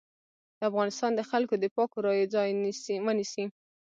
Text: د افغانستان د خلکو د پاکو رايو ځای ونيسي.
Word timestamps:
د 0.57 0.59
افغانستان 0.69 1.11
د 1.15 1.21
خلکو 1.29 1.53
د 1.59 1.65
پاکو 1.75 1.97
رايو 2.05 2.31
ځای 2.35 2.47
ونيسي. 3.05 3.45